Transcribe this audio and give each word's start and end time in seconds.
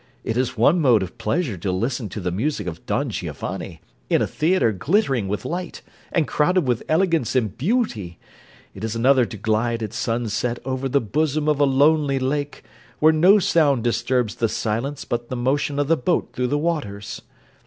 It 0.23 0.35
is 0.35 0.57
one 0.57 0.81
mode 0.81 1.03
of 1.03 1.19
pleasure 1.19 1.57
to 1.57 1.71
listen 1.71 2.09
to 2.09 2.19
the 2.19 2.31
music 2.31 2.65
of 2.65 2.83
'Don 2.87 3.11
Giovanni,' 3.11 3.81
in 4.09 4.19
a 4.19 4.25
theatre 4.25 4.71
glittering 4.71 5.27
with 5.27 5.45
light, 5.45 5.83
and 6.11 6.27
crowded 6.27 6.67
with 6.67 6.81
elegance 6.89 7.35
and 7.35 7.55
beauty: 7.55 8.17
it 8.73 8.83
is 8.83 8.95
another 8.95 9.25
to 9.25 9.37
glide 9.37 9.83
at 9.83 9.93
sunset 9.93 10.57
over 10.65 10.89
the 10.89 11.01
bosom 11.01 11.47
of 11.47 11.59
a 11.59 11.65
lonely 11.65 12.17
lake, 12.17 12.63
where 12.99 13.13
no 13.13 13.37
sound 13.37 13.83
disturbs 13.83 14.33
the 14.33 14.49
silence 14.49 15.05
but 15.05 15.29
the 15.29 15.35
motion 15.35 15.77
of 15.77 15.87
the 15.87 15.97
boat 15.97 16.29
through 16.33 16.47
the 16.47 16.57
waters. 16.57 17.21